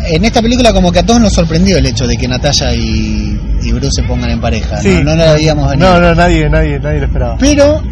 [0.06, 3.38] en esta película como que a todos nos sorprendió el hecho de que Natalia y,
[3.62, 5.00] y Bruce se pongan en pareja, Sí.
[5.04, 5.92] no, no lo habíamos venido.
[5.94, 7.36] No, no, nadie, nadie, nadie lo esperaba.
[7.38, 7.82] Pero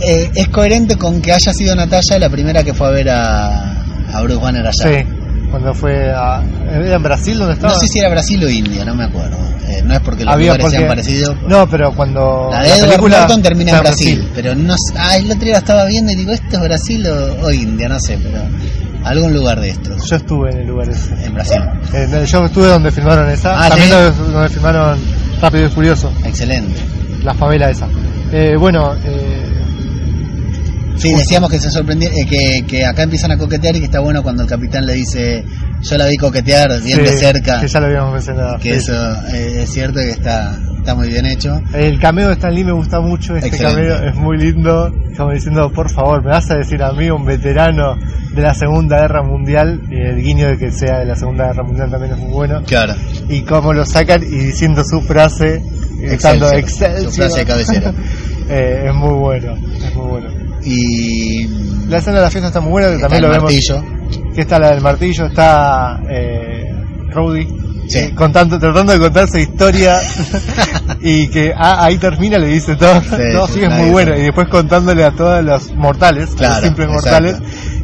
[0.00, 3.72] eh, es coherente con que haya sido Natalia la primera que fue a ver a,
[4.12, 4.72] a Bruce Banner allá.
[4.72, 5.06] Sí,
[5.50, 6.42] cuando fue a.
[6.70, 7.72] ¿Era en Brasil donde estaba?
[7.74, 9.36] No sé si era Brasil o India, no me acuerdo.
[9.68, 11.36] Eh, no es porque los Había lugares sean porque- parecidos.
[11.48, 12.48] No, pero cuando.
[12.50, 15.58] La de Edward película Norton termina en Brasil, pero no ah, el otro día la
[15.58, 17.88] estaba viendo y digo, ¿esto es Brasil o, o India?
[17.88, 18.42] No sé, pero
[19.04, 21.14] algún lugar de estos, Yo estuve en el lugar ese.
[21.24, 21.60] en Brasil.
[21.92, 23.64] Eh, yo estuve donde filmaron esa.
[23.66, 24.22] Ah, también ¿sí?
[24.32, 24.98] donde, filmaron
[25.40, 26.80] Rápido y Furioso, Excelente.
[27.22, 27.88] la favela esa.
[28.32, 29.15] Eh, bueno, eh,
[30.96, 34.00] Sí, decíamos que se sorprendió, eh, que, que acá empiezan a coquetear y que está
[34.00, 35.44] bueno cuando el capitán le dice,
[35.82, 38.58] yo la vi coquetear bien sí, de cerca, Que ya lo habíamos mencionado.
[38.58, 38.78] que sí.
[38.90, 41.60] eso eh, es cierto que está, está muy bien hecho.
[41.74, 43.88] El cameo de Stan Lee me gusta mucho, este Excelente.
[43.88, 47.24] cameo es muy lindo, como diciendo, por favor, me vas a decir a mí, un
[47.26, 47.96] veterano
[48.32, 51.62] de la Segunda Guerra Mundial, y el guiño de que sea de la Segunda Guerra
[51.62, 52.94] Mundial también es muy bueno, Claro.
[53.28, 55.62] y cómo lo sacan y diciendo su frase,
[55.98, 57.10] gritando Excelsior.
[57.12, 57.92] su frase de cabecera.
[58.48, 60.28] Eh, es muy bueno, es muy bueno.
[60.66, 61.46] Y
[61.88, 63.84] La escena de la fiesta está muy buena, que también lo vemos, martillo.
[64.34, 66.64] que está la del martillo, está eh,
[67.10, 67.46] Rudy,
[67.88, 67.98] Sí.
[67.98, 69.98] eh, contando, tratando de contar su historia
[71.00, 74.10] y que ah, ahí termina le dice todo, Sí, no, sí, sí, es muy bueno
[74.12, 74.22] sabe.
[74.22, 76.92] y después contándole a todos los mortales, a los simples exacto.
[76.92, 77.36] mortales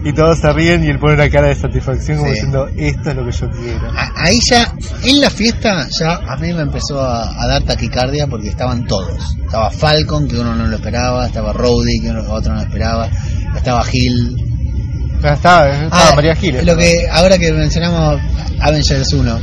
[0.04, 3.16] y todos se ríen y él pone una cara de satisfacción como diciendo esto es
[3.16, 3.90] lo que yo quiero.
[3.96, 4.72] A- Ahí ya,
[5.04, 9.36] en la fiesta, ya a mí me empezó a, a dar taquicardia porque estaban todos.
[9.44, 13.08] Estaba Falcon, que uno no lo esperaba, estaba Rhodey, que uno, otro no lo esperaba,
[13.56, 16.64] estaba estaba, estaba Ah, María Giles.
[16.64, 18.20] Lo que, ahora que mencionamos
[18.60, 19.38] Avengers 1,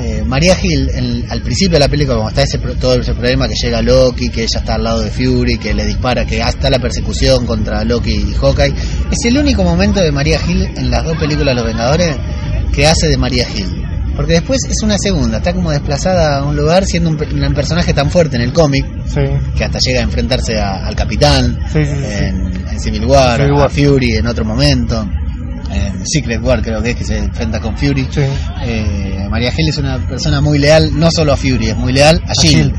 [0.00, 3.46] eh, María Hill, en- al principio de la película, como está ese, todo ese problema
[3.48, 6.70] que llega Loki, que ella está al lado de Fury, que le dispara, que hasta
[6.70, 8.74] la persecución contra Loki y Hawkeye,
[9.10, 12.16] es el único momento de María Hill en las dos películas Los Vengadores
[12.74, 13.76] que hace de María Hill.
[14.16, 17.54] Porque después es una segunda, está como desplazada a un lugar siendo un, pe- un
[17.54, 19.20] personaje tan fuerte en el cómic, Sí,
[19.56, 23.52] que hasta llega a enfrentarse a- al capitán sí, sí, en, en Civil War, Civil
[23.52, 23.70] a War.
[23.70, 25.08] Fury en otro momento,
[25.70, 28.06] en Secret War creo que es que se enfrenta con Fury.
[28.10, 28.20] Sí.
[28.64, 32.20] Eh, María Hill es una persona muy leal, no solo a Fury, es muy leal
[32.26, 32.72] a A Jill.
[32.72, 32.74] Jill.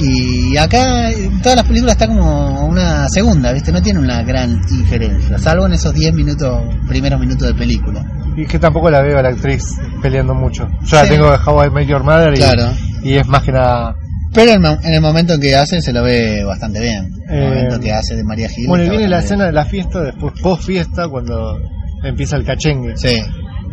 [0.00, 3.72] Y acá en todas las películas está como una segunda, ¿viste?
[3.72, 8.04] No tiene una gran diferencia, salvo en esos 10 minutos, primeros minutos de película.
[8.36, 9.64] Y que tampoco la veo a la actriz
[10.00, 10.68] peleando mucho.
[10.84, 11.10] Yo la Sí.
[11.10, 12.72] tengo de How I Met Your Mother y, Claro.
[13.02, 13.96] y es más que nada
[14.32, 17.10] Pero en, el momento en que hace se lo ve bastante bien.
[17.28, 18.68] En el Eh, momento que hace de María Hill.
[18.68, 21.58] Bueno, y viene la escena de la fiesta, después post fiesta, cuando
[22.02, 22.96] empieza el cachengue.
[22.96, 23.20] Sí,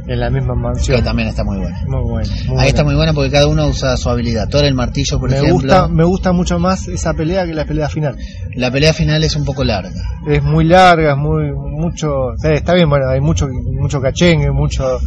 [0.08, 1.04] en la misma que mansión.
[1.04, 1.76] también está muy bueno.
[1.88, 2.30] Muy bueno.
[2.48, 4.48] muy Ahí está muy buena porque cada uno usa su habilidad.
[4.50, 5.56] Thor el martillo, por me ejemplo.
[5.56, 8.16] gusta, me gusta mucho más esa pelea que la pelea final.
[8.56, 9.92] La pelea final es un poco larga.
[10.28, 15.00] Es muy larga, es muy mucho, sí, está bien, bueno, hay mucho mucho cachengue, mucho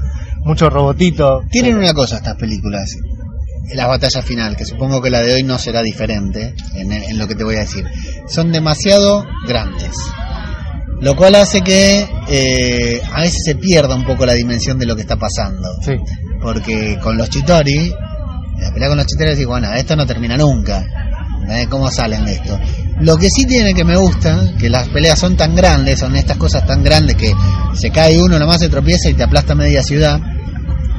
[0.45, 1.43] mucho robotito.
[1.51, 2.97] Tienen una cosa estas películas,
[3.75, 7.27] las batallas final, que supongo que la de hoy no será diferente en, en lo
[7.29, 7.85] que te voy a decir.
[8.27, 9.95] Son demasiado grandes.
[11.01, 14.97] Lo cual hace que eh, a veces se pierda un poco la dimensión de lo
[14.97, 15.69] que está pasando.
[15.81, 15.93] Sí.
[16.43, 17.93] Porque con los Chitori,
[18.61, 20.85] la pelea con los Chitori, digo, bueno, esto no termina nunca.
[21.49, 21.67] ¿Eh?
[21.71, 22.59] ¿Cómo salen de esto?
[23.01, 26.37] Lo que sí tiene que me gusta, que las peleas son tan grandes, son estas
[26.37, 27.33] cosas tan grandes que
[27.75, 30.21] se cae uno, nomás se tropieza y te aplasta media ciudad,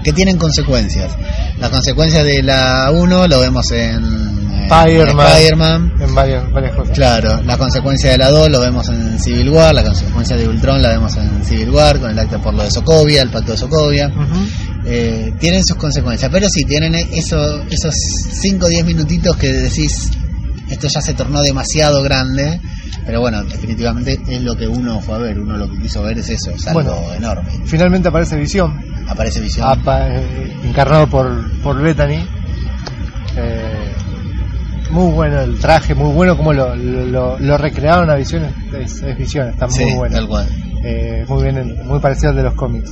[0.04, 1.12] que tienen consecuencias.
[1.60, 5.28] Las consecuencias de la 1 lo vemos en Spider-Man.
[5.28, 5.94] Spider-Man.
[6.00, 6.96] En varias, varias cosas.
[6.96, 10.82] Claro, la consecuencia de la 2 lo vemos en Civil War, la consecuencia de Ultron
[10.82, 13.58] la vemos en Civil War, con el acta por lo de Sokovia, el pacto de
[13.58, 14.12] Sokovia.
[14.86, 17.94] Eh, tienen sus consecuencias, pero sí tienen eso, esos
[18.42, 20.12] 5 o 10 minutitos que decís,
[20.70, 22.60] esto ya se tornó demasiado grande,
[23.06, 26.18] pero bueno, definitivamente es lo que uno fue a ver, uno lo que quiso ver
[26.20, 27.14] es eso, es algo Bueno.
[27.14, 27.50] enorme.
[27.66, 29.68] Finalmente aparece Visión, Aparece Visión.
[29.68, 32.26] apa- eh, encarnado por, por Bethany.
[33.36, 33.69] Eh,
[34.90, 38.44] muy bueno el traje, muy bueno como lo, lo, lo recrearon a Visión,
[38.80, 40.16] es, es está sí, muy bueno.
[40.16, 40.48] tal cual.
[40.84, 42.92] Eh, muy bien, muy parecido al de los cómics.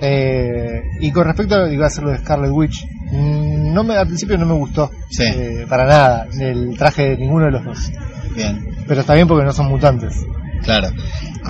[0.00, 3.96] Eh, y con respecto a iba a hacer lo de Scarlet Witch, mm, no me,
[3.96, 5.24] al principio no me gustó Sí.
[5.24, 7.92] eh, para nada el traje de ninguno de los dos.
[8.34, 10.14] Bien, Pero está bien porque no son mutantes.
[10.62, 10.88] Claro.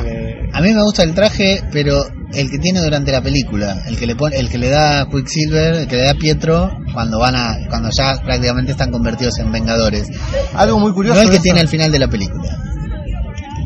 [0.05, 3.97] Eh, A mí me gusta el traje, pero el que tiene durante la película, el
[3.99, 7.35] que le pone, el que le da Quicksilver, el que le da Pietro cuando van
[7.37, 10.09] a, cuando ya prácticamente están convertidos en Vengadores.
[10.55, 12.57] algo muy curioso No el que eso, tiene al final de la película.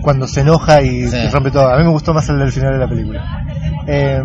[0.02, 1.16] cuando se enoja y, Sí.
[1.16, 1.68] y rompe todo.
[1.68, 3.20] A mí me gustó más el del final de la película.
[3.86, 4.20] Eh,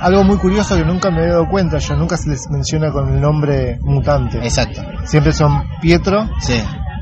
[0.00, 3.08] algo muy curioso que nunca me había dado cuenta, yo nunca se les menciona con
[3.14, 4.38] el nombre mutante.
[4.38, 4.82] Exacto.
[5.04, 6.54] Siempre son Pietro Sí.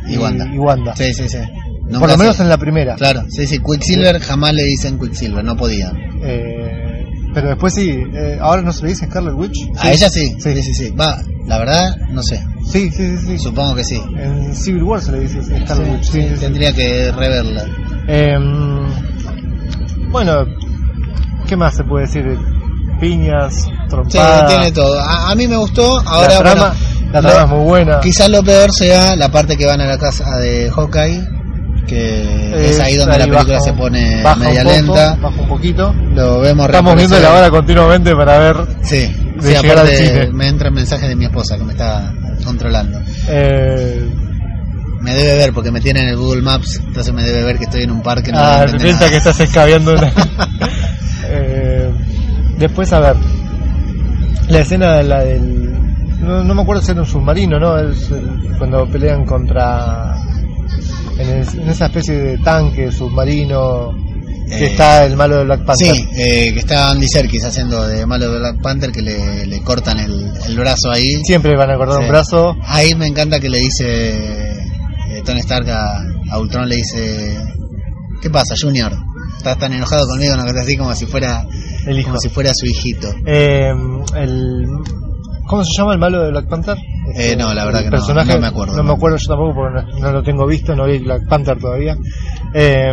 [0.06, 0.46] Y Wanda.
[0.52, 0.94] y Wanda.
[0.96, 1.38] Sí, sí, sí.
[1.98, 2.94] Por lo menos se- en la primera.
[2.96, 3.58] Claro, sí, sí.
[3.58, 5.92] Quicksilver jamás le dicen Quicksilver, no podían.
[6.22, 9.68] Eh, pero después sí, eh, ahora no se le dice Scarlet Witch.
[9.78, 10.36] A ella sí.
[10.40, 10.54] Sí.
[10.54, 10.90] Sí, sí, sí.
[10.90, 12.44] Va, la verdad, no sé.
[12.70, 13.26] Sí, sí, sí.
[13.26, 13.38] sí.
[13.38, 14.00] Supongo que sí.
[14.18, 16.04] En Civil War se le dice Scarlet Sí, Witch.
[16.04, 16.40] Sí, sí, sí, sí.
[16.40, 17.64] Tendría que reverla.
[18.08, 18.36] Eh,
[20.10, 20.44] bueno,
[21.46, 22.36] ¿qué más se puede decir?
[23.00, 24.46] Piñas, Sí, trompadas.
[24.48, 24.98] tiene todo.
[25.00, 25.98] A, a mí me gustó.
[26.00, 28.00] Ahora, la trama, bueno, la lo- trama es muy buena.
[28.00, 31.22] Quizás lo peor sea la parte que van a la casa de Hawkeye,
[31.86, 35.14] que es ahí donde la película baja se pone media poco, lenta.
[35.16, 35.94] Baja un poquito.
[36.14, 38.56] Lo vemos Estamos viendo la hora continuamente para ver.
[38.82, 42.12] Sí, de sí aparte me entran mensajes de mi esposa que me está
[42.44, 43.00] controlando.
[43.28, 44.08] Eh,
[45.00, 47.64] Me debe ver porque me tiene en el Google Maps, entonces me debe ver que
[47.64, 48.30] estoy en un parque.
[48.32, 50.12] No ah, piensa que estás escabeando una.
[51.32, 51.88] Eh,
[52.58, 53.16] después, a ver.
[54.48, 55.70] La escena de la del.
[56.20, 57.78] No, no me acuerdo si era un submarino, ¿no?
[57.78, 60.16] Es el- cuando pelean contra.
[61.20, 63.92] En, es- en esa especie de tanque submarino.
[64.48, 65.94] Que Eh, está el malo de Black Panther.
[65.94, 69.60] Sí, eh, que está Andy Serkis haciendo de malo de Black Panther que le, le
[69.62, 71.22] cortan el, el brazo ahí.
[71.24, 72.02] Siempre van a cortar Sí.
[72.02, 72.56] un brazo.
[72.66, 76.02] Ahí me encanta que le dice eh, Tony Stark a,
[76.32, 77.36] a Ultron, le dice,
[78.20, 78.92] ¿qué pasa, Junior?
[79.36, 81.46] Estás tan enojado conmigo, no así como si fuera
[81.86, 82.08] El hijo.
[82.08, 83.08] como si fuera su hijito.
[83.24, 84.66] El,
[85.46, 86.76] ¿Cómo se llama el malo de Black Panther?
[87.14, 88.76] Eh, no, la verdad que no, personaje, no me acuerdo.
[88.76, 91.58] No me acuerdo yo tampoco porque no, no lo tengo visto, no vi Black Panther
[91.58, 91.96] todavía.
[92.54, 92.92] Eh,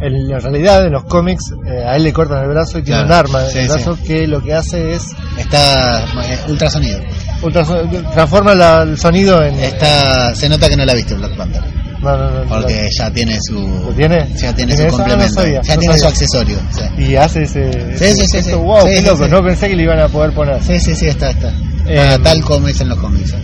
[0.00, 3.04] en la realidad, en los cómics, eh, a él le cortan el brazo y tiene
[3.06, 3.70] Claro, un arma en sí, el sí.
[3.70, 5.02] brazo que lo que hace es
[5.38, 6.98] Está eh, ultrasonido.
[7.42, 9.54] ultraso- transforma la- el sonido en.
[9.60, 11.62] Está, se nota que no la viste Black Panther,
[12.00, 14.26] No, no, no, porque ya tiene su, ¿Lo tiene?
[14.36, 16.58] ya tiene ¿Tiene su no complemento, sabía, ya no tiene su accesorio.
[16.70, 17.02] sí.
[17.04, 17.96] Y hace ese.
[17.96, 18.52] Sí, sí.
[18.54, 20.60] Wow, qué loco, no pensé que le iban a poder poner.
[20.64, 21.52] Sí, sí, sí, está, está.
[21.86, 23.34] Eh, tal como es en los cómics.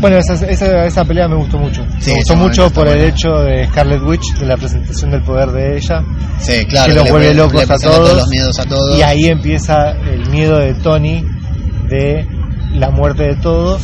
[0.00, 1.84] Bueno, esa, esa, esa pelea me gustó mucho.
[2.00, 5.50] Sí, me gustó mucho por el hecho de Scarlet Witch, de la presentación del poder
[5.50, 6.02] de ella.
[6.40, 6.88] Sí, claro.
[6.88, 8.16] Que los le- vuelve le locos a todos.
[8.16, 8.98] los miedos a todos.
[8.98, 11.22] Y ahí empieza el miedo de Tony
[11.88, 12.26] de
[12.72, 13.82] la muerte de todos,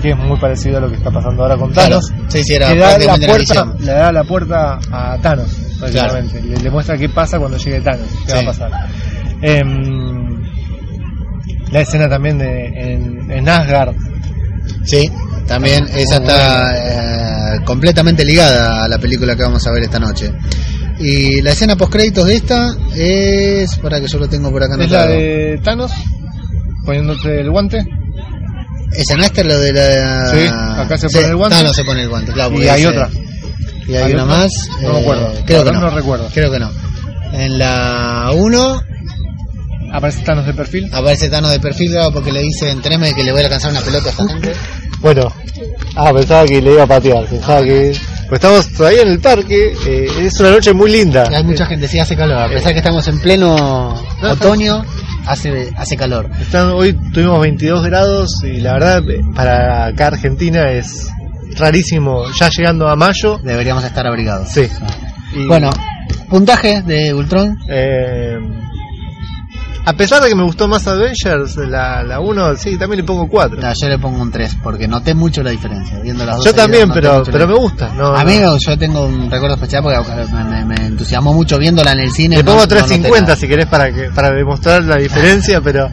[0.00, 2.12] que es muy parecido a lo que está pasando ahora con Claro, Thanos.
[2.28, 6.40] sí, sí, era que da la puerta, le da la puerta a Thanos, básicamente.
[6.40, 8.70] Le, le muestra qué pasa cuando llegue Thanos, qué va a pasar.
[9.42, 9.97] Em,
[11.70, 13.94] la escena también de en, en Asgard,
[14.84, 15.10] Sí,
[15.46, 19.98] también Muy esa está eh, completamente ligada a la película que vamos a ver esta
[19.98, 20.32] noche.
[20.98, 24.74] Y la escena post créditos de esta es para que yo lo tengo por acá
[24.74, 25.18] es la anotado.
[25.18, 25.92] de Thanos
[26.84, 27.84] poniéndose el guante.
[28.92, 30.46] Esa no esta es lo de la Sí,
[30.82, 31.56] acá se pone el guante.
[31.58, 32.60] Ah, no se pone el guante, claro.
[32.62, 33.10] Y hay otra.
[33.86, 34.36] Y hay, ¿Hay una otra?
[34.36, 34.52] más.
[34.82, 35.32] No me eh, acuerdo.
[35.46, 35.80] Creo La que no.
[35.82, 36.28] no recuerdo.
[36.32, 36.70] Creo que no.
[37.32, 38.82] En la 1
[39.98, 40.88] Aparece Thanos de perfil.
[40.92, 43.80] aparece Thanos de perfil, claro, porque le dicen, teneme que le voy a alcanzar una
[43.80, 44.52] pelota a esta gente.
[45.00, 45.32] Bueno,
[45.96, 47.92] ah, pensaba que le iba a patear, pensaba que...
[48.28, 51.26] Pues estamos todavía en el parque, eh, es una noche muy linda.
[51.30, 52.36] Y hay mucha gente, sí hace calor.
[52.42, 54.84] A pesar que estamos en pleno No, otoño,
[55.26, 56.28] hace, hace calor.
[56.38, 61.08] Están- hoy tuvimos 22 grados y la verdad eh, para acá Argentina es
[61.56, 63.38] rarísimo, ya llegando a mayo.
[63.42, 64.50] Deberíamos estar abrigados.
[64.50, 64.68] Sí.
[65.34, 65.70] Y, Bueno,
[66.28, 67.56] puntaje de Ultron.
[67.70, 68.36] eh,
[69.88, 73.26] a pesar de que me gustó más Avengers, la, la 1, sí, también le pongo
[73.28, 73.60] 4.
[73.60, 75.98] No, yo le pongo un 3 porque noté mucho la diferencia.
[76.00, 77.92] Viendo las dos Yo también, pero, pero la- me gusta.
[77.94, 78.56] No, A mí no.
[78.58, 79.98] yo tengo un recuerdo especial porque
[80.32, 82.36] me, me- me entusiasmó mucho viéndola en el cine.
[82.36, 83.36] Le pongo no noté 350 nada.
[83.36, 85.88] si querés para que para demostrar la diferencia, pero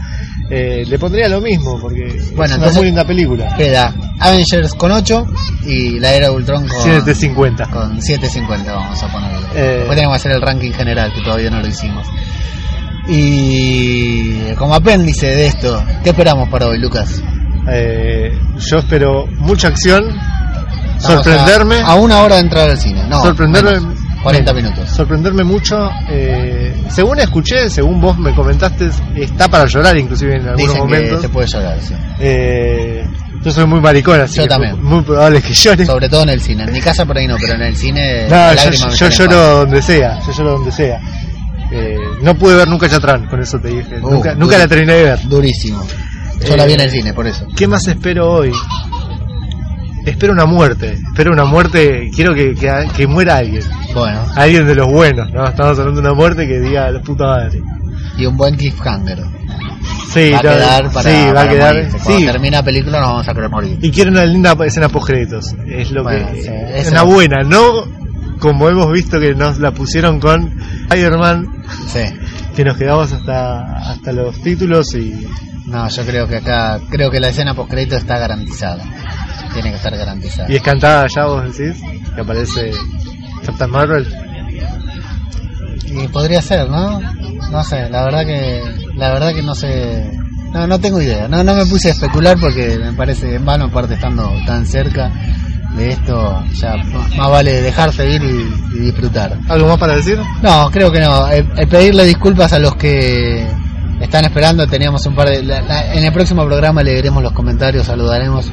[0.50, 3.56] eh, le pondría lo mismo, porque Bueno, es una muy linda película.
[3.56, 5.26] Queda Avengers con 8
[5.66, 7.66] y la era de Ultron con, 750.
[7.68, 9.48] con 7.50 vamos a ponerlo.
[9.56, 9.76] Eh.
[9.78, 12.06] Después tenemos que hacer el ranking general que todavía no lo hicimos.
[13.08, 17.22] Y como apéndice de esto, ¿qué esperamos para hoy, Lucas?
[17.68, 20.04] Eh, yo espero mucha acción,
[20.98, 23.04] Estamos sorprenderme, A, a una hora de entrar al cine.
[23.08, 24.72] No, sorprenderme, menos, 40 menos.
[24.72, 24.96] minutos.
[24.96, 25.90] sorprenderme mucho.
[26.10, 31.16] eh, según escuché, según vos me comentaste, está para llorar inclusive en algunos Dicen momentos.
[31.18, 31.94] que se puede llorar, sí.
[32.20, 33.06] Eh,
[33.44, 34.82] yo soy muy maricón, así Yo que también.
[34.84, 35.86] muy probable que llore.
[35.86, 36.64] Sobre todo en el cine.
[36.64, 38.28] En mi casa por ahí no, pero en el cine.
[38.30, 38.54] No,
[38.94, 41.00] yo, lloro donde sea, yo lloro donde sea.
[41.72, 41.95] Eh,
[42.26, 44.00] no pude ver nunca Chatrán, con eso te dije.
[44.02, 45.20] Uh, nunca, nunca la terminé de ver.
[45.30, 45.82] Durísimo.
[46.46, 47.48] Yo Eh, la vi en el cine, por eso.
[47.56, 48.52] ¿Qué más espero hoy?
[50.06, 50.94] Espero una muerte.
[51.08, 52.12] Espero una muerte.
[52.16, 53.64] Quiero que, que, que muera alguien.
[53.94, 55.46] Bueno, Alguien de los buenos, ¿no?
[55.48, 57.62] Estamos hablando de una muerte que diga la puta madre.
[58.18, 59.24] y un buen cliffhanger.
[60.14, 61.76] Sí, va a quedar para, sí, va a quedar.
[61.76, 61.98] morirse.
[61.98, 63.80] Cuando Sí, termina la película nos vamos a querer morir.
[63.82, 65.56] y quiero una linda escena post créditos.
[65.68, 66.42] Es lo Bueno, que.
[66.44, 67.86] sí, es una buena, no
[68.40, 71.48] como hemos visto que nos la pusieron con Spider-Man,
[71.88, 72.02] Sí.
[72.56, 75.28] que nos quedamos hasta, hasta los títulos y.
[75.66, 78.84] No, yo creo que acá, creo que la escena post crédito está garantizada.
[79.54, 80.52] Tiene que estar garantizada.
[80.52, 81.82] Y es cantada ya, vos decís,
[82.14, 82.72] que aparece
[83.46, 84.08] Captain Marvel.
[85.88, 87.00] Y podría ser, ¿no?
[87.52, 88.62] No sé, la verdad que,
[88.96, 90.12] la verdad que no sé,
[90.52, 91.28] no, no tengo idea.
[91.28, 95.12] No, no me puse a especular porque me parece en vano, aparte estando tan cerca
[95.76, 96.76] de esto, ya
[97.18, 99.38] más vale dejarse ir y, y disfrutar.
[99.50, 100.18] ¿Algo más para decir?
[100.42, 101.28] No, creo que no.
[101.28, 103.46] El, el pedirle disculpas a los que
[104.00, 104.66] están esperando.
[104.68, 105.44] Teníamos un par de.
[105.44, 108.52] la- la- en el próximo programa leeremos los comentarios, saludaremos.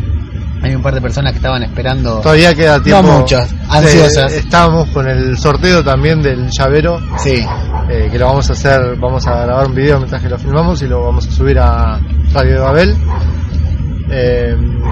[0.64, 2.20] Hay un par de personas que estaban esperando.
[2.20, 3.02] Todavía queda tiempo.
[3.02, 4.32] muchas, ansiosas.
[4.32, 7.44] Eh, estábamos con el sorteo también del llavero, Sí,
[7.90, 10.80] eh, que lo vamos a hacer, vamos a grabar un video mientras que lo filmamos
[10.82, 11.98] y lo vamos a subir a
[12.32, 12.96] Radio de Babel.
[14.10, 14.41] Eh,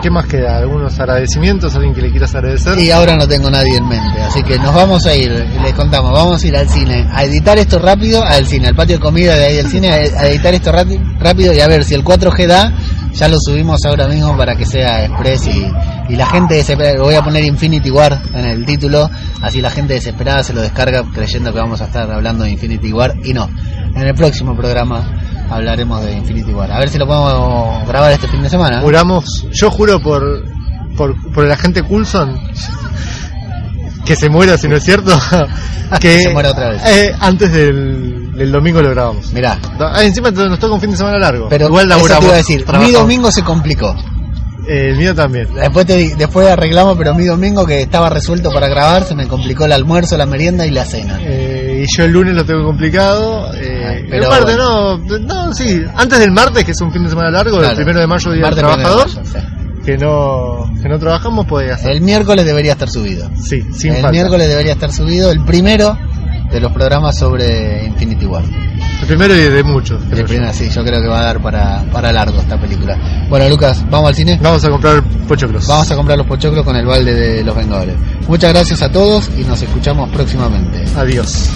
[0.03, 0.57] ¿Qué más queda?
[0.57, 1.75] ¿Algunos agradecimientos?
[1.75, 2.79] ¿Alguien que le quieras agradecer?
[2.79, 4.23] y ahora no tengo nadie en mente.
[4.23, 7.59] Así que nos vamos a ir, les contamos, vamos a ir al cine, a editar
[7.59, 10.55] esto rápido, al cine, al patio de comida de ahí del cine, a, a editar
[10.55, 12.73] esto rápido y a ver si el 4G da.
[13.13, 15.67] Ya lo subimos ahora mismo para que sea express y,
[16.09, 19.11] y la gente desesperada, voy a poner Infinity War en el título,
[19.43, 22.93] así la gente desesperada se lo descarga creyendo que vamos a estar hablando de Infinity
[22.93, 23.51] War y no.
[23.97, 25.20] En el próximo programa
[25.51, 26.71] hablaremos de Infinity War.
[26.73, 28.81] A ver si lo podemos grabar este fin de semana.
[28.81, 30.45] Juramos, yo juro por,
[30.97, 32.39] por, por el agente Coulson
[34.05, 35.13] que se muera si no es cierto,
[35.93, 36.83] que Que se muera otra vez.
[36.87, 39.33] eh, antes del, del domingo lo grabamos.
[39.33, 41.49] Mirá, Ah, encima nos toca un fin de semana largo.
[41.49, 43.95] pero Igual eso te laburamos, iba a decir, mi domingo se complicó.
[44.69, 45.49] Eh, el mío también.
[45.55, 49.65] Después te después arreglamos, pero mi domingo que estaba resuelto para grabar se me complicó
[49.65, 51.19] el almuerzo, la merienda y la cena.
[51.23, 53.51] Eh, y yo el lunes lo tengo complicado.
[53.55, 54.99] Eh, pero bueno.
[54.99, 57.71] no, no, sí, antes del martes, que es un fin de semana largo, Claro.
[57.71, 59.39] el primero de mayo, Día del de Trabajador, mayo, sí.
[59.85, 61.93] que no que no trabajamos, puede hacer.
[61.93, 63.31] El miércoles debería estar subido.
[63.43, 64.13] sí, sin el falta.
[64.13, 65.97] miércoles debería estar subido el primero
[66.51, 68.45] de los programas sobre Infinity War.
[69.01, 70.01] El primero y de muchos.
[70.11, 72.97] El primero, sí, yo creo que va a dar para, para largo esta película.
[73.29, 74.39] Bueno, Lucas, ¿vamos al cine?
[74.43, 75.67] Vamos a comprar pochoclos.
[75.67, 77.97] Vamos a comprar los pochoclos con el balde de los Vengadores.
[78.29, 80.85] Muchas gracias a todos y nos escuchamos próximamente.
[80.97, 81.51] Adiós.